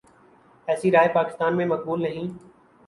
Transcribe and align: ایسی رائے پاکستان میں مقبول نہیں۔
ایسی 0.67 0.91
رائے 0.91 1.09
پاکستان 1.13 1.57
میں 1.57 1.65
مقبول 1.65 2.01
نہیں۔ 2.01 2.27